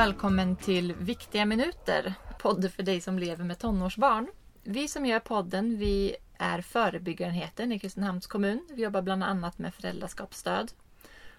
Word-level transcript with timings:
välkommen 0.00 0.56
till 0.56 0.94
Viktiga 0.94 1.46
minuter. 1.46 2.14
Podd 2.38 2.72
för 2.72 2.82
dig 2.82 3.00
som 3.00 3.18
lever 3.18 3.44
med 3.44 3.58
tonårsbarn. 3.58 4.28
Vi 4.62 4.88
som 4.88 5.06
gör 5.06 5.20
podden 5.20 5.78
vi 5.78 6.16
är 6.38 6.60
förebyggarenheten 6.60 7.72
i 7.72 7.78
Kristinehamns 7.78 8.26
kommun. 8.26 8.66
Vi 8.70 8.82
jobbar 8.82 9.02
bland 9.02 9.24
annat 9.24 9.58
med 9.58 9.74
föräldraskapsstöd. 9.74 10.72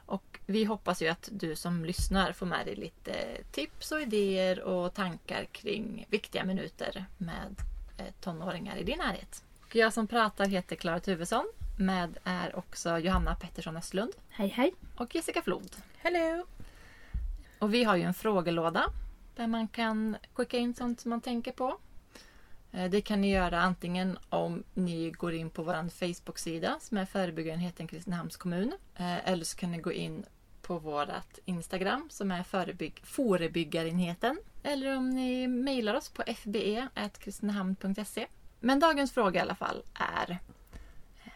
Och 0.06 0.40
vi 0.46 0.64
hoppas 0.64 1.02
ju 1.02 1.08
att 1.08 1.30
du 1.32 1.56
som 1.56 1.86
lyssnar 1.86 2.32
får 2.32 2.46
med 2.46 2.66
dig 2.66 2.76
lite 2.76 3.14
tips 3.52 3.92
och 3.92 4.02
idéer 4.02 4.60
och 4.62 4.94
tankar 4.94 5.46
kring 5.46 6.06
viktiga 6.10 6.46
minuter 6.46 7.06
med 7.18 7.56
eh, 7.98 8.06
tonåringar 8.20 8.78
i 8.78 8.84
din 8.84 8.98
närhet. 8.98 9.44
Och 9.64 9.76
jag 9.76 9.94
som 9.94 10.08
pratar 10.08 10.46
heter 10.46 10.76
Klara 10.76 11.00
Tuvesson. 11.00 11.46
Med 11.80 12.18
är 12.24 12.56
också 12.56 12.98
Johanna 12.98 13.36
Pettersson 13.36 13.78
Östlund 13.78 14.14
Hej 14.30 14.48
hej! 14.48 14.74
och 14.96 15.16
Jessica 15.16 15.42
Flod. 15.42 15.76
Hello! 15.98 16.46
Och 17.62 17.74
vi 17.74 17.84
har 17.84 17.96
ju 17.96 18.04
en 18.04 18.14
frågelåda 18.14 18.86
där 19.36 19.48
man 19.48 19.68
kan 19.68 20.18
skicka 20.34 20.58
in 20.58 20.74
sånt 20.74 21.00
som 21.00 21.10
man 21.10 21.22
tänker 21.22 21.52
på. 21.52 21.78
Eh, 22.72 22.90
det 22.90 23.02
kan 23.02 23.22
ni 23.22 23.32
göra 23.32 23.62
antingen 23.62 24.18
om 24.30 24.64
ni 24.74 25.12
går 25.12 25.34
in 25.34 25.50
på 25.50 25.64
vår 25.64 25.90
Facebook-sida 25.90 26.78
som 26.82 26.98
är 26.98 27.06
förebyggarenheten 27.06 27.88
Kristinehamns 27.88 28.38
kommun. 28.38 28.74
Eh, 28.96 29.30
eller 29.30 29.46
så 29.46 29.58
kan 29.58 29.72
ni 29.72 29.78
gå 29.78 29.92
in 29.92 30.26
på 30.62 30.80
vårt 30.80 31.38
Instagram 31.46 32.08
som 32.12 32.32
är 32.32 32.44
förebygg- 32.44 33.02
förebyggarenheten. 33.04 34.38
Eller 34.64 34.98
om 34.98 35.10
ni 35.10 35.48
mejlar 35.48 35.94
oss 35.94 36.10
på 36.10 36.24
fbe.kristinehamn.se. 36.28 38.28
Men 38.60 38.80
dagens 38.80 39.12
fråga 39.12 39.40
i 39.40 39.42
alla 39.42 39.56
fall 39.56 39.84
är 39.94 40.40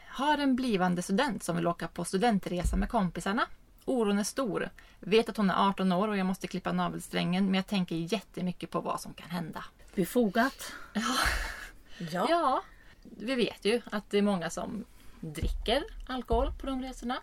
Har 0.08 0.38
en 0.38 0.56
blivande 0.56 1.02
student 1.02 1.44
som 1.44 1.56
vill 1.56 1.68
åka 1.68 1.88
på 1.88 2.06
studentresa 2.06 2.76
med 2.76 2.90
kompisarna 2.90 3.48
Oron 3.86 4.18
är 4.20 4.24
stor. 4.24 4.70
Vet 5.00 5.30
att 5.30 5.38
hon 5.38 5.50
är 5.50 5.68
18 5.70 5.92
år 5.92 6.08
och 6.08 6.18
jag 6.18 6.26
måste 6.26 6.48
klippa 6.48 6.72
navelsträngen 6.72 7.46
men 7.46 7.54
jag 7.54 7.68
tänker 7.68 7.96
jättemycket 7.96 8.70
på 8.72 8.82
vad 8.82 9.02
som 9.02 9.14
kan 9.14 9.30
hända. 9.30 9.64
Befogat. 9.96 10.72
Ja. 10.94 12.28
Ja, 12.30 12.64
vi 13.02 13.36
vet 13.36 13.66
ju 13.66 13.82
att 13.92 14.10
det 14.10 14.18
är 14.18 14.22
många 14.22 14.50
som 14.50 14.86
dricker 15.20 15.84
alkohol 16.08 16.52
på 16.60 16.68
de 16.68 16.82
resorna. 16.82 17.18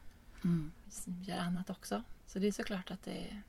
Mm. 0.44 0.72
Gör 1.26 1.38
annat 1.38 1.70
också. 1.70 2.02
Så 2.26 2.38
det 2.38 2.46
är 2.46 2.52
såklart 2.52 2.90
att 2.90 3.02
det 3.04 3.10
är... 3.10 3.42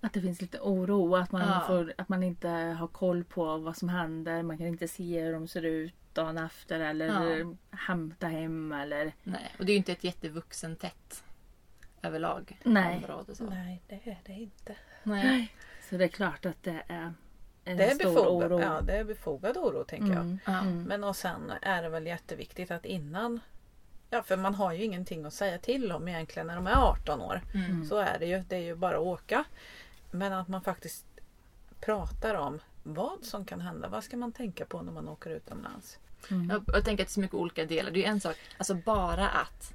Att 0.00 0.12
det 0.12 0.20
finns 0.20 0.40
lite 0.40 0.58
oro. 0.60 1.16
Att 1.16 1.32
man, 1.32 1.40
Ja. 1.48 1.64
får, 1.66 1.92
att 1.98 2.08
man 2.08 2.22
inte 2.22 2.48
har 2.48 2.86
koll 2.88 3.24
på 3.24 3.58
vad 3.58 3.76
som 3.76 3.88
händer. 3.88 4.42
Man 4.42 4.58
kan 4.58 4.66
inte 4.66 4.88
se 4.88 5.20
hur 5.22 5.32
de 5.32 5.48
ser 5.48 5.62
ut 5.62 5.94
dagen 6.12 6.38
efter. 6.38 6.80
Eller 6.80 7.38
Ja. 7.38 7.54
hämta 7.70 8.26
hem. 8.26 8.72
Eller... 8.72 9.12
Nej, 9.22 9.54
och 9.58 9.64
det 9.64 9.70
är 9.72 9.74
ju 9.74 9.78
inte 9.78 9.92
ett 9.92 10.04
jättevuxentätt 10.04 11.24
överlag 12.02 12.58
Nej. 12.62 12.96
område. 12.96 13.34
Så. 13.34 13.44
Nej, 13.44 13.82
det 13.88 13.94
är 14.04 14.20
det 14.24 14.32
inte. 14.32 14.76
Nej. 15.02 15.54
Så 15.90 15.96
det 15.96 16.04
är 16.04 16.08
klart 16.08 16.46
att 16.46 16.62
det 16.62 16.82
är 16.88 17.14
en 17.64 17.76
Det 17.76 17.84
är, 17.84 17.94
stor 17.94 18.14
befogad, 18.14 18.52
oro. 18.52 18.60
ja, 18.60 18.80
det 18.80 18.92
är 18.92 19.04
befogad 19.04 19.56
oro 19.56 19.84
tänker 19.84 20.06
jag. 20.14 20.22
Mm. 20.22 20.38
Ja. 20.46 20.58
Mm. 20.60 20.82
Men 20.82 21.04
och 21.04 21.16
sen 21.16 21.52
är 21.62 21.82
det 21.82 21.88
väl 21.88 22.06
jätteviktigt 22.06 22.70
att 22.70 22.84
innan 22.84 23.40
Ja 24.10 24.22
för 24.22 24.36
man 24.36 24.54
har 24.54 24.72
ju 24.72 24.84
ingenting 24.84 25.24
att 25.24 25.34
säga 25.34 25.58
till 25.58 25.92
om 25.92 26.08
egentligen 26.08 26.46
när 26.46 26.54
de 26.56 26.66
är 26.66 26.76
18 26.76 27.20
år. 27.20 27.40
Mm. 27.54 27.84
Så 27.84 27.96
är 27.96 28.18
det 28.18 28.26
ju. 28.26 28.42
Det 28.48 28.56
är 28.56 28.60
ju 28.60 28.74
bara 28.74 28.96
att 28.96 29.02
åka. 29.02 29.44
Men 30.10 30.32
att 30.32 30.48
man 30.48 30.62
faktiskt 30.62 31.06
pratar 31.80 32.34
om 32.34 32.60
vad 32.82 33.24
som 33.24 33.44
kan 33.44 33.60
hända. 33.60 33.88
Vad 33.88 34.04
ska 34.04 34.16
man 34.16 34.32
tänka 34.32 34.64
på 34.64 34.82
när 34.82 34.92
man 34.92 35.08
åker 35.08 35.30
utomlands? 35.30 35.98
Mm. 36.30 36.50
Jag, 36.50 36.64
jag 36.66 36.84
tänker 36.84 37.04
att 37.04 37.08
det 37.08 37.10
är 37.10 37.14
så 37.14 37.20
mycket 37.20 37.34
olika 37.34 37.64
delar. 37.64 37.90
Det 37.90 37.98
är 37.98 38.02
ju 38.02 38.08
en 38.08 38.20
sak, 38.20 38.36
alltså 38.58 38.74
bara 38.74 39.28
att 39.28 39.74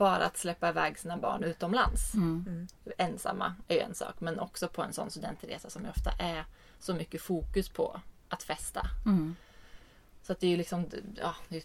bara 0.00 0.24
att 0.26 0.36
släppa 0.36 0.68
iväg 0.68 0.98
sina 0.98 1.16
barn 1.16 1.44
utomlands 1.44 2.14
Mm. 2.14 2.66
ensamma 2.98 3.54
är 3.68 3.74
ju 3.74 3.80
en 3.80 3.94
sak. 3.94 4.14
Men 4.20 4.40
också 4.40 4.68
på 4.68 4.82
en 4.82 4.92
sån 4.92 5.10
studentresa 5.10 5.70
som 5.70 5.84
ju 5.84 5.90
ofta 5.90 6.10
är 6.18 6.44
så 6.78 6.94
mycket 6.94 7.22
fokus 7.22 7.68
på 7.68 8.00
att 8.28 8.42
festa. 8.42 8.86
Mm. 9.06 9.36
Så 10.22 10.32
att 10.32 10.40
det 10.40 10.46
är 10.46 10.50
ju 10.50 10.56
liksom 10.56 10.86
ja, 11.20 11.34
det 11.48 11.56
är 11.56 11.62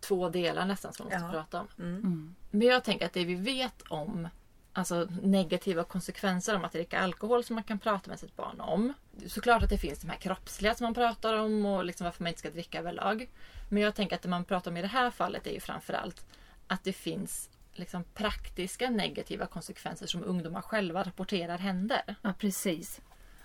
två 0.00 0.28
delar 0.28 0.64
nästan 0.66 0.92
som 0.92 1.08
man 1.08 1.12
måste 1.22 1.36
Ja. 1.36 1.42
prata 1.42 1.60
om. 1.60 1.66
Mm. 1.78 1.96
Mm. 1.96 2.34
Men 2.50 2.68
jag 2.68 2.84
tänker 2.84 3.06
att 3.06 3.12
det 3.12 3.24
vi 3.24 3.34
vet 3.34 3.82
om 3.82 4.28
alltså 4.72 5.08
negativa 5.22 5.84
konsekvenser 5.84 6.56
om 6.56 6.64
att 6.64 6.72
dricka 6.72 7.00
alkohol 7.00 7.44
som 7.44 7.54
man 7.54 7.64
kan 7.64 7.78
prata 7.78 8.10
med 8.10 8.18
sitt 8.18 8.36
barn 8.36 8.60
om. 8.60 8.92
Såklart 9.26 9.62
att 9.62 9.70
det 9.70 9.78
finns 9.78 9.98
de 10.00 10.08
här 10.10 10.16
kroppsliga 10.18 10.74
som 10.74 10.84
man 10.84 10.94
pratar 10.94 11.34
om 11.34 11.66
och 11.66 11.84
liksom 11.84 12.04
varför 12.04 12.22
man 12.22 12.28
inte 12.28 12.38
ska 12.40 12.50
dricka 12.50 12.78
överlag. 12.78 13.28
Men 13.68 13.82
jag 13.82 13.94
tänker 13.94 14.16
att 14.16 14.22
det 14.22 14.28
man 14.28 14.44
pratar 14.44 14.70
om 14.70 14.76
i 14.76 14.82
det 14.82 14.88
här 14.88 15.10
fallet 15.10 15.46
är 15.46 15.50
ju 15.52 15.60
framförallt 15.60 16.24
att 16.66 16.84
det 16.84 16.92
finns 16.92 17.50
liksom 17.78 18.04
praktiska 18.14 18.90
negativa 18.90 19.46
konsekvenser 19.46 20.06
som 20.06 20.24
ungdomar 20.24 20.62
själva 20.62 21.02
rapporterar 21.02 21.58
händer. 21.58 22.16
Ja 22.22 22.32
precis. 22.38 23.00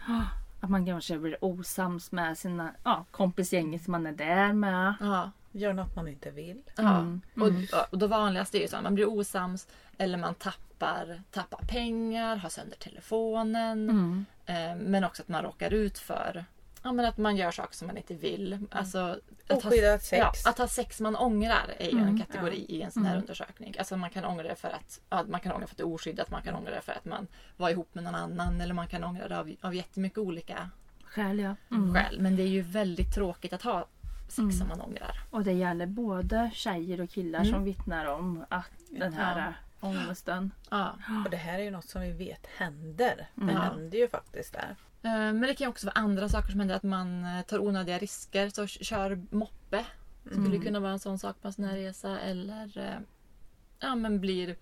Ah, 0.07 0.21
Att 0.61 0.69
man 0.69 0.85
kanske 0.85 1.17
blir 1.17 1.37
osams 1.45 2.11
med 2.11 2.37
sina 2.37 2.71
ja, 2.83 3.05
kompisgänget 3.11 3.83
som 3.83 3.91
man 3.91 4.05
är 4.05 4.11
där 4.11 4.53
med. 4.53 4.93
Ja, 4.99 5.31
Gör 5.55 5.73
något 5.73 5.95
man 5.95 6.07
inte 6.07 6.31
vill. 6.31 6.61
Ja, 6.75 6.99
Mm, 6.99 7.21
och, 7.41 7.49
ja, 7.71 7.87
och 7.91 7.97
då 7.97 8.07
vanligast 8.07 8.55
är 8.55 8.59
ju 8.59 8.67
så 8.67 8.75
att 8.77 8.83
man 8.83 8.95
blir 8.95 9.09
osams 9.09 9.67
eller 9.97 10.17
man 10.17 10.35
tappar, 10.35 11.21
tappar 11.31 11.59
pengar, 11.67 12.35
har 12.35 12.49
sönder 12.49 12.77
telefonen. 12.77 13.89
Mm. 13.89 14.25
Eh, 14.45 14.75
men 14.75 15.03
också 15.03 15.21
att 15.21 15.27
man 15.27 15.43
råkar 15.43 15.73
ut 15.73 15.99
för 15.99 16.45
ja, 16.83 16.91
men 16.91 17.05
att 17.05 17.17
man 17.17 17.35
gör 17.37 17.51
saker 17.51 17.75
som 17.75 17.87
man 17.87 17.97
inte 17.97 18.13
vill. 18.13 18.59
Alltså, 18.71 19.19
att, 19.47 19.63
ha, 19.63 19.71
sex. 19.99 20.11
ja, 20.11 20.33
att 20.45 20.57
ha 20.57 20.67
sex 20.67 20.99
man 20.99 21.15
ångrar 21.15 21.73
är 21.77 21.85
ju 21.89 21.97
en 21.97 22.03
Mm, 22.07 22.19
kategori 22.19 22.65
i 22.69 22.81
en 22.81 22.91
sån 22.91 23.05
här 23.05 23.11
Mm. 23.13 23.21
undersökning. 23.23 23.75
Alltså 23.79 23.97
man 23.97 24.09
kan 24.09 24.25
ångra 24.25 24.43
det 24.43 24.55
för 24.55 24.67
att, 24.69 24.99
ja, 25.09 25.23
man 25.27 25.39
kan 25.39 25.51
ångra 25.51 25.67
för 25.67 25.73
att 25.73 25.77
det 25.77 25.83
är 25.83 25.93
oskyddat, 25.93 26.31
man 26.31 26.41
kan 26.41 26.55
ångra 26.55 26.71
det 26.71 26.81
för 26.81 26.91
att 26.93 27.05
man 27.05 27.27
var 27.57 27.69
ihop 27.69 27.95
med 27.95 28.03
någon 28.03 28.15
annan 28.15 28.61
eller 28.61 28.73
man 28.73 28.87
kan 28.87 29.03
ångra 29.03 29.27
det 29.27 29.39
av, 29.39 29.55
av 29.61 29.75
jättemycket 29.75 30.17
olika 30.17 30.69
Skäl 31.05 31.39
ja. 31.39 31.55
Mm. 31.71 31.93
skäl. 31.93 32.19
Men 32.21 32.35
det 32.35 32.43
är 32.43 32.47
ju 32.47 32.61
väldigt 32.61 33.13
tråkigt 33.13 33.53
att 33.53 33.61
ha 33.61 33.87
sex 34.27 34.37
Mm. 34.39 34.51
som 34.51 34.67
man 34.67 34.81
ångrar. 34.81 35.19
Och 35.31 35.43
det 35.43 35.51
gäller 35.53 35.85
både 35.85 36.51
tjejer 36.53 37.01
och 37.01 37.09
killar 37.09 37.39
Mm. 37.39 37.51
som 37.51 37.63
vittnar 37.63 38.05
om 38.05 38.45
att 38.49 38.71
den 38.89 39.13
här 39.13 39.53
Ja. 39.79 39.87
ångesten. 39.87 40.51
Ja. 40.69 40.91
Och 41.25 41.29
det 41.31 41.37
här 41.37 41.59
är 41.59 41.63
ju 41.63 41.71
något 41.71 41.89
som 41.89 42.01
vi 42.01 42.11
vet 42.11 42.45
händer. 42.57 43.27
Det 43.35 43.41
Mm. 43.41 43.55
händer 43.55 43.97
ju 43.97 44.07
faktiskt 44.07 44.53
där. 44.53 44.75
Eh, 45.03 45.11
Men 45.11 45.41
det 45.41 45.55
kan 45.55 45.65
ju 45.65 45.69
också 45.69 45.85
vara 45.87 45.95
andra 45.95 46.29
saker 46.29 46.51
som 46.51 46.59
händer. 46.59 46.75
Att 46.75 46.83
man 46.83 47.25
eh, 47.25 47.41
tar 47.41 47.59
onödiga 47.59 47.97
risker. 47.99 48.49
Så 48.49 48.67
kör 48.67 49.21
moppe. 49.29 49.85
Skulle 50.25 50.45
Mm. 50.47 50.61
kunna 50.61 50.79
vara 50.79 50.91
en 50.91 50.99
sån 50.99 51.19
sak 51.19 51.41
på 51.41 51.47
en 51.47 51.53
sån 51.53 51.65
här 51.65 51.75
resa. 51.75 52.19
Eller 52.19 52.77
eh, 52.77 52.99
ja, 53.79 53.95
men 53.95 54.19
blir, 54.21 54.55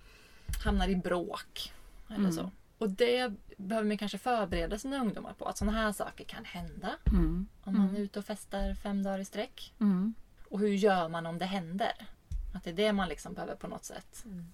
hamnar 0.64 0.88
i 0.88 0.96
bråk. 0.96 1.74
Eller 2.08 2.18
Mm. 2.20 2.32
så. 2.32 2.52
Och 2.78 2.90
det 2.90 3.34
behöver 3.58 3.88
man 3.88 3.98
kanske 3.98 4.18
förbereda 4.18 4.78
sina 4.80 4.98
ungdomar 5.02 5.34
på. 5.34 5.46
Att 5.46 5.58
såna 5.58 5.72
här 5.72 5.92
saker 5.92 6.24
kan 6.24 6.46
hända. 6.46 6.90
Mm. 7.08 7.48
Om 7.64 7.74
man 7.74 7.84
Mm. 7.84 7.96
är 7.96 8.00
ute 8.00 8.20
och 8.20 8.26
festar 8.26 8.74
fem 8.74 9.04
dagar 9.04 9.20
i 9.20 9.26
sträck. 9.26 9.74
Mm. 9.80 10.14
Och 10.50 10.60
hur 10.60 10.68
gör 10.74 11.10
man 11.10 11.26
om 11.26 11.38
det 11.38 11.46
händer? 11.46 11.92
Att 12.54 12.64
det 12.64 12.70
är 12.70 12.74
det 12.74 12.94
man 12.94 13.10
liksom 13.10 13.34
behöver 13.34 13.56
på 13.56 13.68
något 13.68 13.86
sätt 13.86 14.22
Mm. 14.26 14.46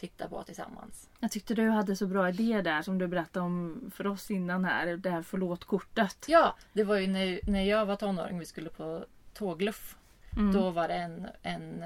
Titta 0.00 0.28
på 0.28 0.42
tillsammans. 0.42 1.08
Jag 1.20 1.30
tyckte 1.30 1.54
du 1.54 1.68
hade 1.70 1.96
så 1.96 2.06
bra 2.06 2.28
idé 2.28 2.62
där 2.62 2.82
som 2.82 2.98
du 2.98 3.06
berättade 3.08 3.46
om 3.46 3.90
för 3.94 4.06
oss 4.06 4.30
innan 4.30 4.64
här. 4.64 4.96
Det 4.96 5.10
här 5.10 5.22
förlåt-kortet. 5.22 6.24
Ja, 6.28 6.56
det 6.72 6.84
var 6.84 6.96
ju 6.96 7.06
när, 7.06 7.40
när 7.50 7.64
jag 7.64 7.86
var 7.86 7.96
tonåring 7.96 8.38
vi 8.38 8.46
skulle 8.46 8.70
på 8.70 9.04
tågluff. 9.34 9.96
Mm. 10.36 10.52
Då 10.52 10.70
var 10.70 10.88
det 10.88 10.94
en, 10.94 11.26
en 11.42 11.84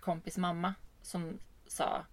kompis 0.00 0.38
mamma 0.38 0.74
som 1.02 1.38
sa 1.66 2.04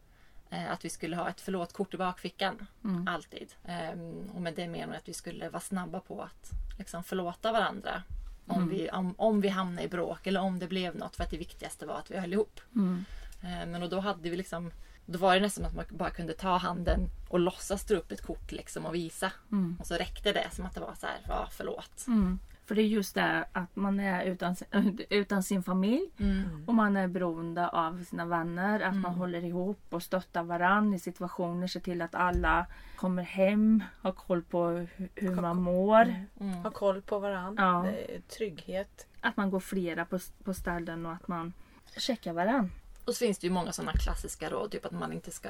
eh, 0.50 0.72
att 0.72 0.86
vi 0.86 0.90
skulle 0.90 1.16
ha 1.16 1.30
ett 1.30 1.42
förlåt-kort 1.42 1.94
i 1.94 1.98
bakfickan. 1.98 2.66
Mm. 2.84 3.08
Alltid. 3.08 3.54
Em, 3.66 4.30
och 4.36 4.42
med 4.42 4.54
det 4.54 4.68
menar 4.68 4.94
jag 4.94 4.96
att 4.98 5.08
vi 5.10 5.14
skulle 5.14 5.50
vara 5.50 5.60
snabba 5.62 6.00
på 6.00 6.22
att 6.22 6.52
liksom, 6.78 7.04
förlåta 7.04 7.52
varandra. 7.52 8.04
Om, 8.48 8.58
Mm. 8.58 8.70
vi, 8.70 8.90
om, 8.90 9.16
om 9.18 9.42
vi 9.42 9.50
hamnade 9.50 9.84
i 9.84 9.90
bråk 9.90 10.28
eller 10.28 10.42
om 10.42 10.60
det 10.60 10.68
blev 10.68 10.96
något. 10.96 11.16
För 11.16 11.24
att 11.24 11.30
det 11.30 11.38
viktigaste 11.38 11.86
var 11.86 11.96
att 11.96 12.12
vi 12.12 12.18
höll 12.18 12.34
ihop. 12.34 12.60
Mm. 12.76 13.06
Eh, 13.44 13.66
men 13.68 13.84
och 13.84 13.90
då 13.90 14.00
hade 14.00 14.30
vi 14.30 14.36
liksom 14.38 14.72
då 15.06 15.20
var 15.20 15.36
det 15.36 15.42
nästan 15.42 15.66
att 15.66 15.76
man 15.76 15.86
bara 15.90 16.10
kunde 16.10 16.34
ta 16.34 16.58
handen 16.58 17.10
och 17.30 17.40
låtsas 17.40 17.84
dra 17.86 17.96
upp 17.98 18.12
ett 18.12 18.22
kort 18.22 18.52
liksom 18.52 18.86
och 18.86 18.96
visa. 18.96 19.32
Mm. 19.52 19.78
Och 19.80 19.88
så 19.88 19.96
räckte 19.96 20.32
det 20.32 20.48
som 20.52 20.66
att 20.66 20.74
det 20.74 20.80
var 20.82 20.94
så 20.94 21.06
här, 21.08 21.18
ja 21.28 21.48
förlåt. 21.52 22.06
Mm. 22.08 22.40
För 22.66 22.76
det 22.76 22.82
är 22.82 22.88
just 22.88 23.16
det 23.16 23.46
att 23.52 23.76
man 23.76 24.00
är 24.00 24.24
utan, 24.26 24.56
utan 25.10 25.44
sin 25.44 25.64
familj 25.64 26.10
Mm. 26.20 26.64
och 26.68 26.74
man 26.74 26.98
är 26.98 27.08
beroende 27.08 27.68
av 27.70 28.04
sina 28.04 28.26
vänner. 28.26 28.80
Att 28.80 28.94
man 28.96 29.06
Mm. 29.06 29.18
håller 29.20 29.44
ihop 29.46 29.80
och 29.90 30.04
stöttar 30.04 30.44
varann 30.44 30.94
i 30.94 31.00
situationer. 31.00 31.68
Ser 31.68 31.80
till 31.80 32.02
att 32.02 32.16
alla 32.16 32.66
kommer 32.96 33.24
hem, 33.24 33.84
har 34.02 34.12
koll 34.12 34.42
på 34.42 34.58
hu- 34.68 35.10
hur 35.16 35.36
man 35.36 35.62
mår. 35.62 36.16
Mm. 36.40 36.54
Ha 36.54 36.72
koll 36.72 37.02
på 37.02 37.20
varandra. 37.20 37.64
Ja. 37.64 37.92
Trygghet. 38.38 39.08
Att 39.22 39.38
man 39.38 39.50
går 39.50 39.60
flera 39.60 40.06
på, 40.06 40.20
på 40.44 40.54
ställen 40.54 41.06
och 41.06 41.12
att 41.14 41.28
man 41.28 41.54
checkar 41.98 42.34
varann. 42.34 42.72
Och 43.06 43.14
så 43.16 43.20
finns 43.26 43.38
det 43.38 43.48
ju 43.48 43.54
många 43.54 43.72
sådana 43.72 43.94
klassiska 43.94 44.50
råd. 44.50 44.72
Typ 44.72 44.86
att 44.86 44.92
man 44.92 45.14
inte 45.14 45.32
ska 45.32 45.50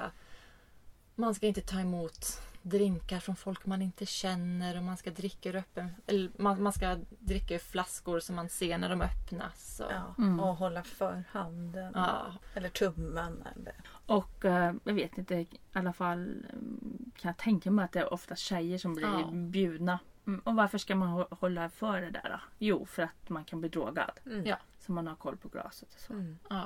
Man 1.15 1.35
ska 1.35 1.47
inte 1.47 1.61
ta 1.61 1.79
emot 1.79 2.41
drinkar 2.61 3.19
från 3.19 3.35
folk 3.35 3.65
man 3.65 3.81
inte 3.81 4.05
känner 4.05 4.77
och 4.77 4.83
man 4.83 4.97
ska 4.97 5.11
dricka 5.11 5.49
ur 5.49 5.55
öppen, 5.55 5.95
eller 6.07 6.31
man, 6.37 6.63
man 6.63 6.73
ska 6.73 6.97
dricka 7.19 7.53
ur 7.55 7.59
flaskor 7.59 8.19
som 8.19 8.35
man 8.35 8.49
ser 8.49 8.77
när 8.77 8.89
de 8.89 9.01
öppnas. 9.01 9.79
Och, 9.85 9.91
Ja. 9.91 10.15
Mm. 10.17 10.39
Och 10.39 10.55
hålla 10.55 10.83
för 10.83 11.23
handen. 11.31 11.91
Ja. 11.95 12.25
Eller 12.53 12.69
tummen. 12.69 13.43
Eller. 13.55 13.73
Och 14.05 14.45
eh, 14.45 14.73
jag 14.83 14.93
vet 14.93 15.17
inte, 15.17 15.35
i 15.35 15.47
alla 15.73 15.93
fall 15.93 16.45
mm, 16.53 17.11
kan 17.17 17.29
jag 17.29 17.37
tänka 17.37 17.71
mig 17.71 17.85
att 17.85 17.91
det 17.91 17.99
är 17.99 18.13
ofta 18.13 18.35
tjejer 18.35 18.77
som 18.77 18.93
blir 18.95 19.05
Ja. 19.07 19.31
bjudna. 19.31 19.99
Mm. 20.27 20.39
Och 20.39 20.55
varför 20.55 20.77
ska 20.77 20.95
man 20.95 21.09
hå- 21.09 21.35
hålla 21.39 21.69
för 21.69 22.01
det 22.01 22.09
där 22.09 22.29
då? 22.29 22.39
Jo, 22.59 22.85
för 22.85 23.03
att 23.03 23.29
man 23.29 23.45
kan 23.45 23.59
bli 23.59 23.69
drogad. 23.69 24.11
Mm. 24.25 24.45
Ja. 24.45 24.57
Så 24.79 24.91
man 24.91 25.07
har 25.07 25.15
koll 25.15 25.37
på 25.37 25.47
glaset 25.49 25.93
och 25.93 25.99
så. 26.01 26.13
Mm. 26.13 26.39
Ja. 26.49 26.63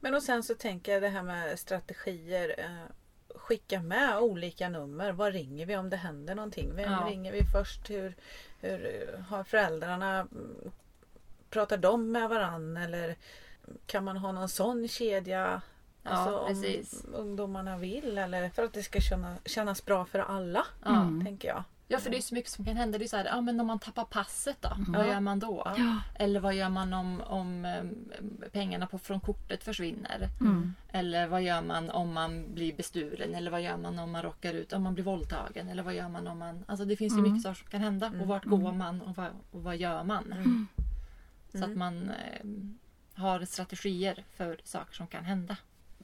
Men 0.00 0.14
och 0.14 0.22
sen 0.22 0.42
så 0.42 0.54
tänker 0.54 0.92
jag 0.92 1.02
det 1.02 1.08
här 1.08 1.22
med 1.22 1.58
strategier. 1.58 2.54
Eh, 2.58 2.92
skicka 3.34 3.82
med 3.82 4.18
olika 4.18 4.68
nummer. 4.68 5.12
Vad 5.12 5.32
ringer 5.32 5.66
vi 5.66 5.76
om 5.76 5.90
det 5.90 5.96
händer 5.96 6.34
någonting? 6.34 6.74
Vem 6.74 6.92
Ja. 6.92 7.06
ringer 7.10 7.32
vi 7.32 7.42
först? 7.52 7.90
Hur, 7.90 8.14
hur 8.60 9.08
eh, 9.14 9.20
har 9.20 9.44
föräldrarna 9.44 10.20
mm, 10.20 10.70
Pratar 11.50 11.76
de 11.76 12.12
med 12.12 12.28
varann 12.28 12.76
eller 12.76 13.16
kan 13.86 14.04
man 14.04 14.16
ha 14.16 14.32
någon 14.32 14.48
sån 14.48 14.88
kedja? 14.88 15.62
Alltså 16.02 16.30
Ja, 16.32 16.40
om 16.40 17.14
ungdomarna 17.14 17.76
vill 17.78 18.18
eller 18.18 18.48
för 18.50 18.64
att 18.64 18.72
det 18.72 18.82
ska 18.82 19.00
känna, 19.00 19.36
kännas 19.44 19.84
bra 19.84 20.04
för 20.04 20.18
alla. 20.18 20.66
Mm. 20.86 21.24
Tänker 21.24 21.48
jag. 21.48 21.64
Ja, 21.88 21.98
för 21.98 22.10
det 22.10 22.16
är 22.16 22.20
så 22.20 22.34
mycket 22.34 22.50
som 22.50 22.64
kan 22.64 22.76
hända. 22.76 22.98
Det 22.98 23.04
är 23.04 23.08
så 23.08 23.16
här, 23.16 23.24
ja 23.24 23.40
men 23.40 23.60
om 23.60 23.66
man 23.66 23.78
tappar 23.78 24.04
passet 24.04 24.56
då? 24.62 24.68
Vad 24.88 25.06
Ja. 25.06 25.12
gör 25.12 25.20
man 25.20 25.38
då? 25.38 25.62
Ja. 25.76 26.00
Eller 26.14 26.40
vad 26.40 26.54
gör 26.54 26.68
man 26.68 26.92
om, 26.92 27.20
om 27.20 27.66
pengarna 28.52 28.86
på, 28.86 28.98
från 28.98 29.20
kortet 29.20 29.64
försvinner? 29.64 30.28
Mm. 30.40 30.74
Eller 30.92 31.26
vad 31.26 31.42
gör 31.42 31.62
man 31.62 31.90
om 31.90 32.12
man 32.12 32.54
blir 32.54 32.74
bestulen? 32.76 33.34
Eller 33.34 33.50
vad 33.50 33.62
gör 33.62 33.76
man 33.76 33.98
om 33.98 34.10
man 34.12 34.22
råkar 34.22 34.54
ut, 34.54 34.72
om 34.72 34.82
man 34.82 34.94
blir 34.94 35.04
våldtagen? 35.04 35.68
Eller 35.68 35.82
vad 35.82 35.94
gör 35.94 36.08
man 36.08 36.26
om 36.26 36.38
man... 36.38 36.64
Alltså 36.68 36.84
det 36.84 36.96
finns 36.96 37.12
ju 37.14 37.18
Mm. 37.18 37.32
mycket 37.32 37.42
saker 37.42 37.58
som 37.60 37.70
kan 37.70 37.80
hända. 37.80 38.12
Och 38.20 38.26
vart 38.26 38.44
går 38.44 38.72
man 38.72 39.00
och 39.02 39.16
vad, 39.16 39.30
och 39.50 39.62
vad 39.62 39.76
gör 39.76 40.04
man? 40.04 40.32
Mm. 40.32 40.66
Så 41.52 41.64
att 41.64 41.76
man 41.76 42.10
eh, 42.10 42.46
har 43.22 43.44
strategier 43.44 44.24
för 44.36 44.60
saker 44.64 44.94
som 44.94 45.06
kan 45.06 45.24
hända. 45.24 45.56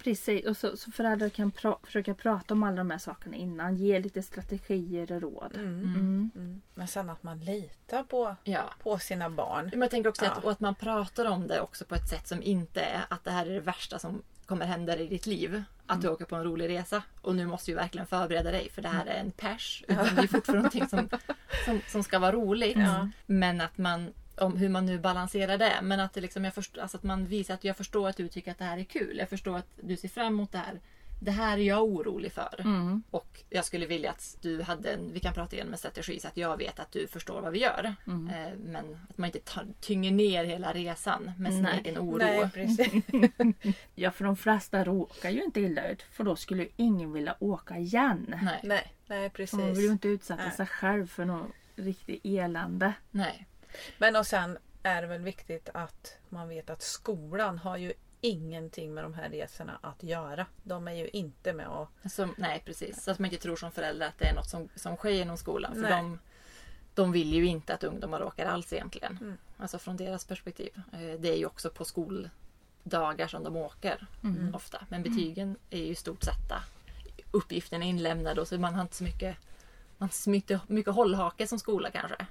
Precis, 0.05 0.47
och 0.47 0.57
så, 0.57 0.77
så 0.77 0.91
föräldrar 0.91 1.29
kan 1.29 1.53
pra- 1.53 1.79
försöka 1.87 2.15
prata 2.15 2.55
om 2.55 2.63
alla 2.63 2.77
de 2.77 2.91
här 2.91 2.99
sakerna 2.99 3.37
innan. 3.37 3.77
Ge 3.77 3.99
lite 4.01 4.23
strategier 4.23 5.13
och 5.13 5.23
råd. 5.23 5.53
Mm. 5.55 5.67
Mm. 5.83 6.31
Mm. 6.37 6.61
Men 6.75 6.89
sen 6.89 7.11
att 7.11 7.23
man 7.23 7.39
litar 7.41 8.03
på, 8.03 8.37
Ja. 8.45 8.63
på 8.83 8.99
sina 8.99 9.31
barn. 9.31 9.69
Men 9.73 9.81
jag 9.81 9.91
tänker 9.91 10.11
också 10.11 10.25
att, 10.25 10.33
Ja. 10.37 10.43
och 10.43 10.51
att 10.51 10.61
man 10.61 10.75
pratar 10.75 11.25
om 11.25 11.47
det 11.47 11.61
också 11.61 11.85
på 11.85 11.95
ett 11.95 12.09
sätt 12.09 12.29
som 12.29 12.43
inte 12.43 12.81
är 12.81 13.05
att 13.09 13.25
det 13.25 13.31
här 13.31 13.47
är 13.47 13.51
det 13.55 13.61
värsta 13.61 13.99
som 13.99 14.23
kommer 14.47 14.67
hända 14.67 14.97
i 14.99 15.07
ditt 15.07 15.27
liv. 15.27 15.63
Att 15.87 16.03
du 16.03 16.09
åker 16.09 16.25
på 16.25 16.37
en 16.37 16.45
rolig 16.45 16.69
resa 16.69 17.03
och 17.23 17.37
nu 17.37 17.47
måste 17.47 17.71
du 17.71 17.75
verkligen 17.75 18.07
förbereda 18.07 18.51
dig 18.51 18.71
för 18.71 18.83
det 18.83 18.89
här 18.89 19.07
är 19.07 19.15
en 19.21 19.31
pers. 19.31 19.85
Utan 19.89 20.15
det 20.15 20.23
är 20.23 20.27
fortfarande 20.27 20.59
någonting 20.63 20.89
som, 20.89 21.09
som, 21.65 21.81
som 21.89 22.03
ska 22.03 22.19
vara 22.19 22.33
roligt. 22.33 22.79
Ja. 22.79 23.09
Men 23.27 23.61
att 23.61 23.79
man, 23.79 24.13
om 24.41 24.57
hur 24.57 24.69
man 24.69 24.87
nu 24.87 24.99
balanserar 24.99 25.59
det. 25.59 25.73
Men 25.83 26.01
att, 26.01 26.13
det 26.13 26.21
liksom, 26.21 26.45
jag 26.45 26.55
förstår, 26.55 26.81
alltså 26.83 26.97
att 26.97 27.03
man 27.03 27.27
visar 27.27 27.55
att 27.55 27.65
jag 27.65 27.77
förstår 27.77 28.09
att 28.09 28.17
du 28.17 28.29
tycker 28.29 28.51
att 28.51 28.59
det 28.59 28.65
här 28.65 28.79
är 28.79 28.85
kul. 28.85 29.19
Jag 29.19 29.29
förstår 29.29 29.57
att 29.57 29.69
du 29.81 29.97
ser 29.97 30.09
fram 30.09 30.27
emot 30.27 30.53
det 30.53 30.59
här. 30.59 30.81
Det 31.23 31.31
här 31.31 31.59
är 31.59 31.63
jag 31.63 31.85
orolig 31.85 32.33
för. 32.33 32.61
Mm. 32.61 33.03
Och 33.11 33.43
jag 33.51 33.65
skulle 33.65 33.87
vilja 33.87 34.11
att 34.11 34.37
du 34.41 34.63
hade 34.63 34.93
en, 34.93 35.13
vi 35.13 35.21
kan 35.21 35.35
prata 35.35 35.57
igenom 35.57 35.73
en 35.73 35.79
strategi 35.79 36.21
så 36.21 36.29
att 36.29 36.37
jag 36.37 36.57
vet 36.57 36.81
att 36.81 36.93
du 36.93 37.07
förstår 37.07 37.41
vad 37.41 37.53
vi 37.53 37.59
gör. 37.59 37.95
Mm. 38.07 38.29
Eh, 38.29 38.53
Men 38.59 38.99
att 39.11 39.19
man 39.19 39.27
inte 39.27 39.41
tar, 39.41 39.67
tynger 39.81 40.11
ner 40.11 40.45
hela 40.45 40.73
resan 40.73 41.33
med 41.39 41.53
sin 41.53 41.63
Nej. 41.63 41.81
egen 41.85 41.99
oro. 41.99 42.19
Nej, 42.19 42.51
precis. 42.55 42.93
Ja, 43.95 44.11
för 44.11 44.25
de 44.25 44.37
flesta 44.37 44.85
råkar 44.85 45.31
ju 45.31 45.45
inte 45.45 45.61
illa 45.61 45.89
ut. 45.89 46.03
För 46.03 46.25
då 46.25 46.37
skulle 46.37 46.69
ingen 46.77 47.13
vilja 47.13 47.37
åka 47.39 47.79
igen. 47.79 48.35
Nej, 48.43 48.61
nej, 48.63 48.93
nej, 49.07 49.31
precis. 49.31 49.59
Man 49.59 49.75
vill 49.75 49.85
ju 49.85 49.91
inte 49.93 50.09
utsätta 50.09 50.43
Nej. 50.43 50.53
sig 50.57 50.67
själv 50.67 51.07
för 51.07 51.25
något 51.25 51.51
riktigt 51.77 52.21
elände. 52.25 52.93
nej. 53.11 53.47
Men 53.99 54.17
och 54.17 54.27
sen 54.27 54.59
är 54.83 55.03
det 55.03 55.09
väl 55.09 55.21
viktigt 55.23 55.69
att 55.75 56.17
man 56.29 56.49
vet 56.49 56.71
att 56.71 56.83
skolan 56.83 57.59
har 57.59 57.77
ju 57.77 57.93
ingenting 58.21 58.95
med 58.95 59.05
de 59.05 59.15
här 59.15 59.29
resorna 59.29 59.79
att 59.83 60.03
göra. 60.03 60.47
De 60.63 60.89
är 60.89 60.93
ju 60.93 61.09
inte 61.09 61.53
med 61.53 61.67
och... 61.69 61.89
Så, 62.11 62.29
nej 62.37 62.63
precis. 62.67 63.03
Så 63.03 63.11
att 63.11 63.19
man 63.19 63.31
inte 63.31 63.43
tror 63.43 63.57
som 63.57 63.73
förälder 63.73 64.09
att 64.09 64.19
det 64.19 64.25
är 64.27 64.35
något 64.35 64.49
som, 64.49 64.69
som 64.77 64.97
sker 64.97 65.11
inom 65.23 65.37
skolan. 65.37 65.75
För 65.75 65.81
Nej. 65.81 65.91
de, 65.91 66.19
de 66.95 67.13
vill 67.13 67.35
ju 67.35 67.47
inte 67.47 67.75
att 67.75 67.85
ungdomar 67.85 68.23
åker 68.23 68.47
alls 68.47 68.73
egentligen. 68.73 69.19
Mm. 69.21 69.37
Alltså 69.57 69.79
från 69.79 69.97
deras 69.97 70.25
perspektiv. 70.25 70.71
Eh, 70.93 71.21
Det 71.21 71.29
är 71.29 71.37
ju 71.37 71.47
också 71.47 71.71
på 71.71 71.85
skoldagar 71.85 73.29
som 73.29 73.45
de 73.45 73.57
åker 73.57 74.07
Mm. 74.25 74.55
ofta. 74.55 74.85
Men 74.89 75.03
betygen 75.03 75.57
är 75.71 75.85
ju 75.85 75.95
stort 75.95 76.23
satta. 76.23 76.63
Uppgiften 77.31 77.83
är 77.83 77.87
inlämnad 77.87 78.39
och 78.39 78.49
så 78.49 78.59
man 78.59 78.75
har 78.75 78.83
inte 78.83 78.97
så 78.97 79.05
mycket, 79.05 79.37
man 79.99 80.09
har 80.09 80.15
så 80.15 80.31
mycket, 80.31 80.69
mycket 80.69 80.95
hållhake 80.95 81.47
som 81.47 81.59
skola 81.59 81.91
kanske. 81.91 82.27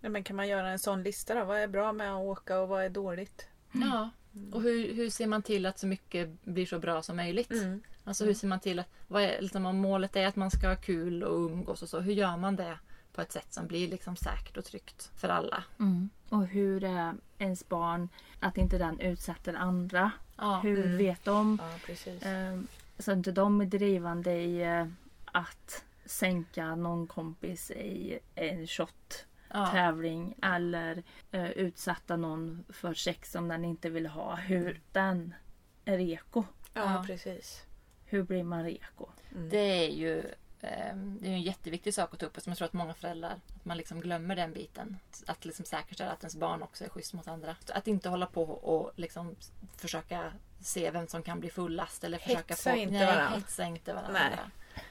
Nej, 0.00 0.10
men 0.10 0.24
kan 0.24 0.36
man 0.36 0.48
göra 0.48 0.68
en 0.70 0.78
sån 0.78 1.02
lista 1.02 1.34
då? 1.34 1.44
Vad 1.44 1.58
är 1.58 1.68
bra 1.68 1.92
med 1.92 2.12
att 2.14 2.20
åka 2.24 2.60
och 2.60 2.68
vad 2.68 2.84
är 2.84 2.88
dåligt? 2.90 3.48
Ja. 3.72 4.10
Och 4.52 4.62
hur, 4.62 4.94
hur 4.94 5.10
ser 5.10 5.26
man 5.26 5.42
till 5.42 5.66
att 5.66 5.78
så 5.78 5.86
mycket 5.86 6.44
blir 6.44 6.66
så 6.66 6.78
bra 6.78 7.02
som 7.02 7.16
möjligt? 7.16 7.50
Mm. 7.50 7.82
Alltså 8.04 8.24
hur 8.24 8.34
ser 8.34 8.48
man 8.48 8.60
till 8.60 8.78
att, 8.78 8.86
vad 9.06 9.22
är, 9.22 9.40
liksom, 9.42 9.66
om 9.66 9.76
målet 9.78 10.16
är 10.16 10.26
att 10.26 10.36
man 10.36 10.50
ska 10.50 10.68
ha 10.68 10.76
kul 10.76 11.22
och 11.24 11.36
umgås 11.50 11.82
och 11.82 11.88
så, 11.88 12.00
hur 12.00 12.12
gör 12.12 12.36
man 12.36 12.56
det 12.56 12.78
på 13.12 13.20
ett 13.20 13.32
sätt 13.32 13.52
som 13.52 13.66
blir 13.66 13.88
liksom 13.88 14.16
säkert 14.16 14.56
och 14.56 14.64
tryggt 14.64 15.10
för 15.16 15.28
alla? 15.28 15.64
Mm. 15.78 16.10
Och 16.28 16.46
hur 16.46 16.84
är 16.84 17.14
ens 17.38 17.68
barn 17.68 18.08
att 18.40 18.56
inte 18.58 18.78
den 18.78 19.00
utsätter 19.00 19.54
andra? 19.54 20.10
Ja, 20.36 20.60
Hur 20.62 20.84
Mm. 20.84 20.96
vet 20.98 21.24
de? 21.24 21.58
Ja, 21.62 21.78
precis. 21.86 22.22
Eh, 22.22 22.60
så 22.98 23.12
inte 23.12 23.32
de 23.32 23.60
är 23.60 23.66
drivande 23.66 24.32
i 24.32 24.62
eh, 24.62 24.86
att 25.24 25.84
sänka 26.04 26.74
någon 26.74 27.06
kompis 27.06 27.70
i 27.70 28.18
en 28.34 28.66
shot 28.66 29.24
ja, 29.50 29.66
tävling 29.66 30.34
eller 30.42 31.02
eh, 31.30 31.50
utsätta 31.50 32.16
någon 32.16 32.64
för 32.68 32.94
sex 32.94 33.32
som 33.32 33.48
den 33.48 33.64
inte 33.64 33.90
vill 33.90 34.06
ha. 34.06 34.34
Hur 34.34 34.80
den 34.92 35.34
är 35.84 35.96
reko. 35.96 36.44
Ja, 36.74 36.94
ja. 36.94 37.04
precis. 37.06 37.62
Hur 38.04 38.22
blir 38.22 38.42
man 38.42 38.64
reko? 38.64 39.08
Mm. 39.32 39.48
det 39.48 39.86
är 39.86 39.90
ju 39.90 40.22
ehm, 40.60 41.18
det 41.20 41.28
är 41.28 41.32
en 41.32 41.42
jätteviktig 41.42 41.94
sak 41.94 42.14
att 42.14 42.20
ta 42.20 42.26
upp 42.26 42.40
som 42.40 42.50
jag 42.50 42.58
tror 42.58 42.66
att 42.66 42.72
många 42.72 42.94
föräldrar 42.94 43.30
att 43.30 43.64
man 43.64 43.76
liksom 43.76 44.00
glömmer 44.00 44.36
den 44.36 44.52
biten. 44.52 44.96
Att 45.26 45.44
liksom 45.44 45.64
säkerställa 45.64 46.10
att 46.10 46.22
ens 46.22 46.36
barn 46.36 46.62
också 46.62 46.84
är 46.84 46.88
schysst 46.88 47.14
mot 47.14 47.28
andra. 47.28 47.56
Att 47.68 47.88
inte 47.88 48.08
hålla 48.08 48.26
på 48.26 48.42
och 48.42 48.92
liksom 48.96 49.36
försöka 49.76 50.32
se 50.60 50.90
vem 50.90 51.06
som 51.06 51.22
kan 51.22 51.40
bli 51.40 51.50
fullast 51.50 52.04
eller 52.04 52.18
försöka 52.18 52.54
Hetsa 52.54 52.70
få... 52.70 52.76
inte 52.76 52.92
nej, 52.92 53.38
hetsa 53.38 53.64
inte 53.64 53.92
varandra. 53.92 54.20
Nej. 54.20 54.38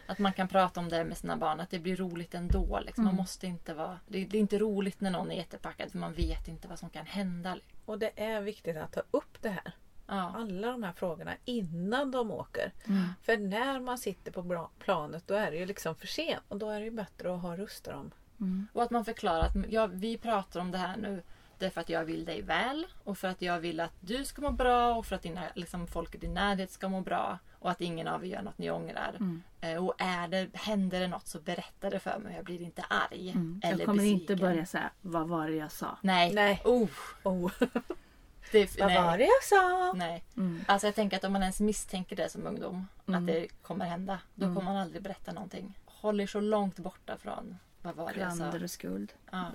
Att 0.07 0.19
man 0.19 0.34
kan 0.34 0.48
prata 0.48 0.80
om 0.80 0.89
det 0.89 1.04
med 1.04 1.18
sina 1.18 1.38
barn, 1.38 1.60
att 1.60 1.69
det 1.69 1.80
blir 1.80 1.95
roligt 1.95 2.34
ändå. 2.34 2.80
Liksom. 2.80 3.04
Man 3.04 3.13
Mm. 3.13 3.22
måste 3.22 3.48
inte 3.48 3.74
vara... 3.74 4.00
Det, 4.07 4.18
är 4.22 4.36
inte 4.36 4.57
roligt 4.57 5.01
när 5.01 5.12
någon 5.12 5.31
är 5.31 5.36
jättepackad 5.36 5.92
för 5.92 5.98
man 5.98 6.13
vet 6.13 6.48
inte 6.48 6.68
vad 6.68 6.80
som 6.80 6.89
kan 6.89 7.06
hända. 7.06 7.57
Och 7.86 8.00
det 8.00 8.12
är 8.16 8.42
viktigt 8.42 8.78
att 8.78 8.92
ta 8.92 9.01
upp 9.12 9.42
det 9.42 9.50
här. 9.50 9.72
Ja, 10.07 10.34
Alla 10.36 10.72
de 10.72 10.84
här 10.84 10.94
frågorna 10.94 11.31
innan 11.45 12.12
de 12.12 12.31
åker. 12.31 12.72
Mm. 12.86 13.07
För 13.22 13.38
när 13.38 13.80
man 13.80 13.97
sitter 13.97 14.31
på 14.31 14.69
planet 14.80 15.23
då 15.28 15.33
är 15.33 15.52
det 15.52 15.57
ju 15.57 15.66
liksom 15.66 15.95
för 15.95 16.07
sent. 16.07 16.44
Och 16.47 16.57
då 16.57 16.69
är 16.69 16.80
det 16.80 16.85
ju 16.85 16.92
bättre 16.92 17.35
att 17.35 17.42
ha 17.42 17.57
röster 17.57 17.94
om. 17.94 18.11
Mm. 18.40 18.68
och 18.73 18.83
att 18.83 18.92
man 18.92 19.06
förklarar 19.06 19.40
att 19.40 19.56
ja, 19.69 19.85
vi 19.88 20.18
pratar 20.18 20.59
om 20.59 20.71
det 20.71 20.78
här 20.78 20.97
nu 20.97 21.23
därför 21.57 21.81
att 21.81 21.90
jag 21.90 22.06
vill 22.06 22.26
dig 22.26 22.42
väl 22.42 22.88
och 23.04 23.18
för 23.18 23.28
att 23.28 23.42
jag 23.42 23.59
vill 23.59 23.80
att 23.80 23.94
du 24.00 24.26
ska 24.26 24.42
må 24.42 24.52
bra 24.52 24.95
och 24.95 25.06
för 25.06 25.16
att 25.16 25.21
dina, 25.21 25.42
liksom, 25.56 25.88
folk 25.88 26.16
i 26.16 26.18
din 26.18 26.33
närhet 26.33 26.71
ska 26.71 26.90
må 26.90 27.02
bra 27.02 27.40
och 27.59 27.71
att 27.71 27.81
ingen 27.81 28.07
av 28.07 28.26
er 28.26 28.30
gör 28.30 28.42
något 28.42 28.57
ni 28.57 28.71
ångrar. 28.71 29.16
Mm. 29.19 29.44
Eh, 29.61 29.85
och 29.85 29.94
är 29.97 30.28
det, 30.28 30.49
händer 30.54 30.99
det 30.99 31.07
något 31.07 31.28
så 31.28 31.40
berätta 31.40 31.90
det 31.90 31.99
för 31.99 32.19
mig. 32.19 32.35
Jag 32.35 32.45
blir 32.45 32.61
inte 32.61 32.81
arg 32.90 33.30
Mm. 33.30 33.61
eller 33.64 33.78
Jag 33.80 33.85
kommer 33.85 34.04
inte 34.04 34.26
besviken. 34.26 34.49
börja 34.49 34.66
säga 34.66 34.90
vad 35.02 35.28
var 35.28 35.47
det 35.49 35.56
jag 35.56 35.71
sa? 35.71 35.97
Nej. 36.02 36.33
Nej. 36.33 36.61
Oh, 36.66 36.90
Oh, 37.23 37.52
det, 38.52 38.80
vad 38.80 38.87
nej. 38.87 39.04
var 39.04 39.18
det 39.18 39.23
jag 39.23 39.44
sa? 39.44 39.94
Nej. 39.95 40.23
Mm. 40.37 40.61
Alltså 40.68 40.87
jag 40.87 40.95
tänker 40.95 41.18
att 41.18 41.23
om 41.23 41.33
man 41.33 41.42
ens 41.42 41.59
misstänker 41.59 42.16
det 42.16 42.30
som 42.30 42.47
ungdom, 42.47 42.87
Mm. 43.07 43.19
att 43.21 43.28
det 43.28 43.47
kommer 43.61 43.85
hända, 43.85 44.19
då 44.35 44.45
Mm. 44.45 44.56
kommer 44.56 44.71
man 44.73 44.81
aldrig 44.81 45.04
berätta 45.04 45.31
någonting. 45.31 45.80
Håll 45.85 46.19
er 46.21 46.28
så 46.28 46.40
långt 46.40 46.80
borta 46.80 47.18
från 47.18 47.57
vad 47.81 47.95
var 47.95 48.14
det 48.14 48.19
jag 48.19 48.31
sa. 48.31 48.37
Klander 48.37 48.64
och 48.64 48.71
skuld. 48.71 49.14
Ja. 49.31 49.45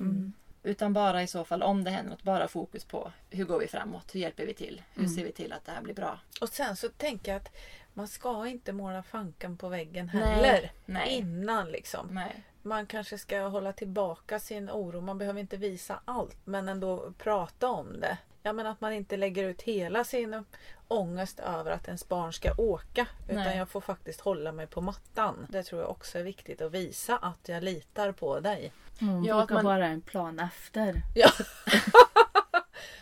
Utan 0.62 0.92
bara 0.92 1.22
i 1.22 1.26
så 1.26 1.44
fall, 1.44 1.62
om 1.62 1.84
det 1.84 1.90
händer 1.90 2.10
något, 2.10 2.22
bara 2.22 2.48
fokus 2.48 2.84
på 2.84 3.12
hur 3.30 3.44
går 3.44 3.58
vi 3.58 3.66
framåt? 3.68 4.14
Hur 4.14 4.20
hjälper 4.20 4.46
vi 4.46 4.54
till? 4.54 4.82
Hur 4.94 5.02
Mm. 5.02 5.14
ser 5.14 5.24
vi 5.24 5.32
till 5.32 5.52
att 5.52 5.64
det 5.64 5.72
här 5.72 5.82
blir 5.82 5.94
bra? 5.94 6.18
Och 6.40 6.48
sen 6.48 6.76
så 6.76 6.88
tänker 6.88 7.32
jag 7.32 7.40
att 7.42 7.52
man 7.94 8.08
ska 8.08 8.46
inte 8.46 8.72
måla 8.72 9.02
fankan 9.02 9.56
på 9.56 9.68
väggen 9.68 10.08
heller. 10.08 10.72
Nej. 10.86 11.10
Innan 11.16 11.70
liksom. 11.70 12.06
Nej. 12.10 12.42
Man 12.62 12.86
kanske 12.86 13.18
ska 13.18 13.40
hålla 13.40 13.72
tillbaka 13.72 14.38
sin 14.38 14.70
oro. 14.70 15.00
Man 15.00 15.18
behöver 15.18 15.40
inte 15.40 15.56
visa 15.56 16.00
allt 16.04 16.36
men 16.44 16.68
ändå 16.68 17.12
prata 17.18 17.68
om 17.68 18.00
det. 18.00 18.18
Ja 18.42 18.52
men 18.52 18.66
att 18.66 18.80
man 18.80 18.92
inte 18.92 19.16
lägger 19.16 19.44
ut 19.44 19.62
hela 19.62 20.04
sin 20.04 20.44
ångest 20.88 21.40
över 21.40 21.70
att 21.70 21.86
ens 21.86 22.08
barn 22.08 22.32
ska 22.32 22.54
åka. 22.58 23.06
Utan 23.28 23.36
Nej. 23.44 23.58
jag 23.58 23.68
får 23.68 23.80
faktiskt 23.80 24.20
hålla 24.20 24.52
mig 24.52 24.66
på 24.66 24.80
mattan. 24.80 25.46
Det 25.50 25.62
tror 25.62 25.80
jag 25.80 25.90
också 25.90 26.18
är 26.18 26.22
viktigt 26.22 26.60
att 26.60 26.72
visa 26.72 27.16
att 27.18 27.48
jag 27.48 27.62
litar 27.62 28.12
på 28.12 28.40
dig. 28.40 28.72
Hon 29.00 29.24
Ja, 29.24 29.42
att 29.42 29.50
man- 29.50 29.64
bara 29.64 29.86
en 29.86 30.00
plan 30.00 30.38
efter. 30.38 31.02
Ja. 31.14 31.30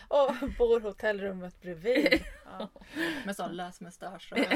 Och 0.07 0.35
bor 0.57 0.81
hotellrummet 0.81 1.61
bredvid. 1.61 2.23
Ja. 2.59 2.67
Med 3.25 3.35
sån 3.35 3.51
lös 3.51 3.81
mustasch 3.81 4.33
och. 4.33 4.37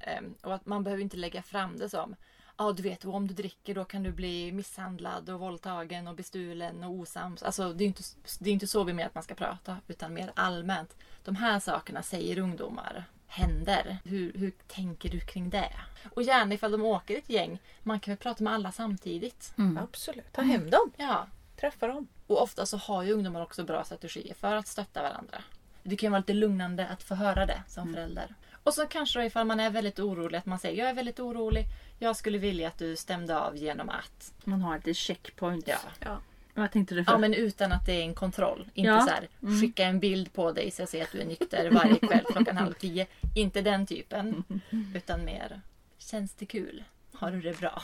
Ehm, 0.00 0.34
och 0.42 0.54
att 0.54 0.66
man 0.66 0.84
behöver 0.84 1.02
inte 1.02 1.16
lägga 1.16 1.42
fram 1.42 1.78
det 1.78 1.88
som 1.88 2.16
Ja 2.56 2.72
du 2.72 2.82
vet 2.82 3.04
om 3.04 3.26
du 3.26 3.34
dricker 3.34 3.74
då 3.74 3.84
kan 3.84 4.02
du 4.02 4.12
bli 4.12 4.52
misshandlad 4.52 5.30
och 5.30 5.40
våldtagen 5.40 6.08
och 6.08 6.14
bestulen 6.14 6.84
och 6.84 6.90
osams. 6.90 7.42
Alltså 7.42 7.72
det 7.72 7.84
är 7.84 7.86
inte, 7.86 8.02
det 8.38 8.50
är 8.50 8.54
inte 8.54 8.66
så 8.66 8.84
vi 8.84 8.92
menar 8.92 9.08
att 9.08 9.14
man 9.14 9.24
ska 9.24 9.34
prata 9.34 9.76
utan 9.88 10.14
mer 10.14 10.32
allmänt. 10.36 10.96
De 11.24 11.36
här 11.36 11.60
sakerna 11.60 12.02
säger 12.02 12.38
ungdomar 12.38 13.04
händer. 13.26 13.98
Hur, 14.04 14.32
hur 14.32 14.52
tänker 14.66 15.08
du 15.08 15.20
kring 15.20 15.50
det? 15.50 15.72
Och 16.14 16.22
gärna 16.22 16.54
ifall 16.54 16.72
de 16.72 16.84
åker 16.84 17.18
ett 17.18 17.30
gäng. 17.30 17.58
Man 17.82 18.00
kan 18.00 18.12
väl 18.12 18.18
prata 18.18 18.44
med 18.44 18.52
alla 18.52 18.72
samtidigt. 18.72 19.54
Mm. 19.58 19.78
Absolut. 19.78 20.32
Ta 20.32 20.42
hem 20.42 20.70
dem. 20.70 20.92
Ja. 20.96 21.26
Träffa 21.60 21.86
dem. 21.86 22.08
Och 22.26 22.42
ofta 22.42 22.66
så 22.66 22.76
har 22.76 23.02
ju 23.02 23.12
ungdomar 23.12 23.42
också 23.42 23.64
bra 23.64 23.84
strategier 23.84 24.34
för 24.34 24.56
att 24.56 24.66
stötta 24.66 25.02
varandra. 25.02 25.42
Det 25.82 25.96
kan 25.96 26.12
vara 26.12 26.20
lite 26.20 26.34
lugnande 26.34 26.88
att 26.88 27.02
få 27.02 27.14
höra 27.14 27.46
det 27.46 27.62
som 27.68 27.94
förälder. 27.94 28.34
Och 28.64 28.74
så 28.74 28.86
kanske 28.86 29.18
då 29.18 29.24
ifall 29.24 29.46
man 29.46 29.60
är 29.60 29.70
väldigt 29.70 29.98
orolig 29.98 30.38
att 30.38 30.46
man 30.46 30.58
säger 30.58 30.78
jag 30.78 30.90
är 30.90 30.94
väldigt 30.94 31.20
orolig. 31.20 31.64
Jag 31.98 32.16
skulle 32.16 32.38
vilja 32.38 32.68
att 32.68 32.78
du 32.78 32.96
stämde 32.96 33.38
av 33.38 33.56
genom 33.56 33.88
att. 33.88 34.32
Man 34.44 34.60
har 34.62 34.76
lite 34.76 34.94
checkpoints. 34.94 35.68
Ja. 35.68 35.78
Ja. 36.00 36.18
Vad 36.54 36.70
tänkte 36.72 36.94
du 36.94 37.04
för? 37.04 37.12
Ja 37.12 37.18
men 37.18 37.34
utan 37.34 37.72
att 37.72 37.86
det 37.86 37.92
är 37.92 38.02
en 38.02 38.14
kontroll. 38.14 38.68
Inte 38.74 38.88
Ja. 38.90 39.00
så 39.00 39.10
här, 39.10 39.60
skicka 39.60 39.84
en 39.84 40.00
bild 40.00 40.32
på 40.32 40.52
dig 40.52 40.70
så 40.70 40.82
jag 40.82 40.88
ser 40.88 41.02
att 41.02 41.12
du 41.12 41.20
är 41.20 41.24
nykter 41.26 41.70
varje 41.70 41.98
kväll 41.98 42.24
klockan 42.32 42.56
halv 42.56 42.72
tio. 42.72 43.06
Inte 43.34 43.62
den 43.62 43.86
typen. 43.86 44.44
Utan 44.94 45.24
mer, 45.24 45.60
känns 45.98 46.34
det 46.34 46.46
kul? 46.46 46.84
Har 47.12 47.30
du 47.30 47.40
det 47.40 47.58
bra? 47.60 47.82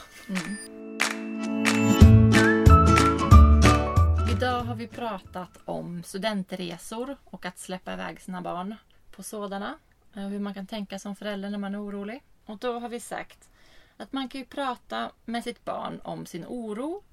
Idag 4.31 4.61
har 4.63 4.75
vi 4.75 4.87
pratat 4.87 5.49
om 5.65 6.03
studentresor 6.03 7.17
och 7.23 7.45
att 7.45 7.59
släppa 7.59 7.93
iväg 7.93 8.21
sina 8.21 8.41
barn 8.41 8.75
på 9.11 9.23
sådana. 9.23 9.77
Eh, 10.15 10.27
hur 10.27 10.39
man 10.39 10.53
kan 10.53 10.67
tänka 10.67 10.99
som 10.99 11.15
förälder 11.15 11.49
när 11.49 11.57
man 11.57 11.75
är 11.75 11.83
orolig. 11.83 12.23
Och 12.45 12.57
då 12.57 12.79
har 12.79 12.89
vi 12.89 12.99
sagt 12.99 13.49
att 13.97 14.13
man 14.13 14.29
kan 14.29 14.41
ju 14.41 14.45
prata 14.45 15.11
med 15.25 15.43
sitt 15.43 15.65
barn 15.65 16.01
om 16.03 16.25
sin 16.25 16.45
oro 16.45 17.03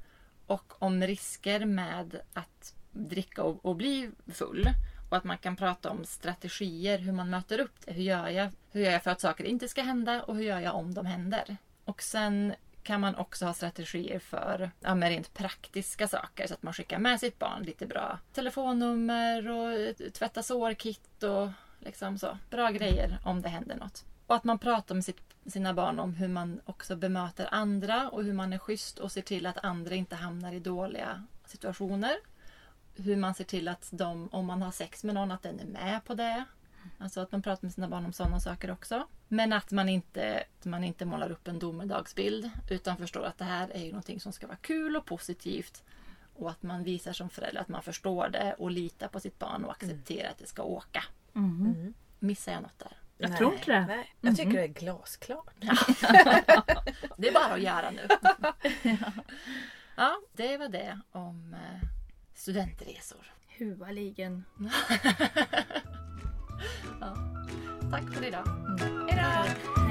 och 0.46 0.82
om 0.82 1.02
risker 1.02 1.64
med 1.64 2.20
att 2.32 2.74
dricka 2.92 3.42
och, 3.42 3.64
och 3.64 3.76
bli 3.76 4.10
full. 4.32 4.68
Och 5.10 5.16
att 5.16 5.24
man 5.24 5.38
kan 5.38 5.56
prata 5.56 5.90
om 5.90 6.04
strategier, 6.04 6.98
hur 6.98 7.12
man 7.12 7.30
möter 7.30 7.60
upp 7.60 7.80
det. 7.84 7.92
Hur 7.92 8.02
gör, 8.02 8.28
jag, 8.28 8.50
hur 8.70 8.80
gör 8.80 8.90
jag 8.90 9.02
för 9.02 9.10
att 9.10 9.20
saker 9.20 9.44
inte 9.44 9.68
ska 9.68 9.82
hända 9.82 10.22
och 10.22 10.36
hur 10.36 10.42
gör 10.42 10.60
jag 10.60 10.74
om 10.74 10.94
de 10.94 11.06
händer? 11.06 11.56
Och 11.84 12.02
sen 12.02 12.54
kan 12.82 13.00
man 13.00 13.16
också 13.16 13.46
ha 13.46 13.54
strategier 13.54 14.18
för 14.18 14.70
ja, 14.80 14.94
med 14.94 15.08
rent 15.08 15.34
praktiska 15.34 16.08
saker. 16.08 16.46
Så 16.46 16.54
att 16.54 16.62
man 16.62 16.72
skickar 16.72 16.98
med 16.98 17.20
sitt 17.20 17.38
barn 17.38 17.62
lite 17.62 17.86
bra 17.86 18.18
telefonnummer 18.32 19.50
och 19.50 19.72
eh, 19.72 19.94
tvätta 20.12 20.42
sår-kit 20.42 21.22
och 21.22 21.48
liksom 21.86 22.18
så. 22.18 22.38
Bra 22.50 22.70
grejer 22.70 23.18
om 23.24 23.42
det 23.42 23.48
händer 23.48 23.76
något. 23.76 24.04
Och 24.26 24.36
att 24.36 24.44
man 24.44 24.58
pratar 24.58 24.94
med 24.94 25.04
sitt, 25.04 25.20
sina 25.46 25.74
barn 25.74 25.98
om 25.98 26.14
hur 26.14 26.28
man 26.28 26.60
också 26.64 26.96
bemöter 26.96 27.48
andra 27.50 28.08
och 28.08 28.24
hur 28.24 28.32
man 28.32 28.52
är 28.52 28.58
schysst 28.58 28.98
och 28.98 29.12
ser 29.12 29.22
till 29.22 29.46
att 29.46 29.64
andra 29.64 29.94
inte 29.94 30.16
hamnar 30.16 30.52
i 30.52 30.60
dåliga 30.60 31.22
situationer. 31.44 32.16
Hur 32.94 33.16
man 33.16 33.34
ser 33.34 33.44
till 33.44 33.68
att 33.68 33.88
de, 33.90 34.28
om 34.32 34.46
man 34.46 34.62
har 34.62 34.72
sex 34.72 35.04
med 35.04 35.14
någon, 35.14 35.30
att 35.30 35.42
den 35.42 35.60
är 35.60 35.64
med 35.64 36.04
på 36.04 36.14
det. 36.14 36.44
Alltså 36.98 37.20
att 37.20 37.32
man 37.32 37.42
pratar 37.42 37.62
med 37.62 37.72
sina 37.72 37.88
barn 37.88 38.06
om 38.06 38.12
sådana 38.12 38.40
saker 38.40 38.70
också. 38.70 39.06
Men 39.28 39.52
att 39.52 39.70
man 39.70 39.88
inte, 39.88 40.44
att 40.58 40.64
man 40.64 40.84
inte 40.84 41.04
målar 41.04 41.30
upp 41.30 41.48
en 41.48 41.58
domedagsbild 41.58 42.50
utan 42.70 42.96
förstår 42.96 43.24
att 43.24 43.38
det 43.38 43.44
här 43.44 43.70
är 43.70 43.84
ju 43.84 43.88
någonting 43.88 44.20
som 44.20 44.32
ska 44.32 44.46
vara 44.46 44.56
kul 44.56 44.96
och 44.96 45.06
positivt. 45.06 45.82
Och 46.34 46.50
att 46.50 46.62
man 46.62 46.84
visar 46.84 47.12
som 47.12 47.30
förälder 47.30 47.60
att 47.60 47.68
man 47.68 47.82
förstår 47.82 48.28
det 48.28 48.54
och 48.58 48.70
litar 48.70 49.08
på 49.08 49.20
sitt 49.20 49.38
barn 49.38 49.64
och 49.64 49.70
accepterar 49.70 50.30
att 50.30 50.38
det 50.38 50.46
ska 50.46 50.62
åka. 50.62 51.04
Mhm. 51.36 51.94
Missar 52.18 52.52
jag 52.52 52.62
något 52.62 52.78
där? 52.78 52.96
Jag 53.18 53.28
Nej, 53.30 53.38
tror 53.38 53.52
inte 53.54 53.72
det. 53.72 53.86
Nej, 53.86 54.14
jag 54.20 54.36
tycker 54.36 54.52
det 54.52 54.62
är 54.64 54.66
glasklart. 54.68 55.54
Det 57.18 57.28
är 57.28 57.32
bara 57.32 57.54
att 57.54 57.60
göra 57.60 57.90
nu. 57.90 58.08
Ja, 59.98 60.16
det 60.32 60.56
var 60.58 60.68
det 60.68 61.00
om 61.12 61.54
eh, 61.54 61.88
studentresor. 62.34 63.32
Huvaligen. 63.48 64.44
Tack 67.90 68.12
för 68.14 68.24
idag. 68.24 68.46
Hej 69.10 69.22
då! 69.76 69.85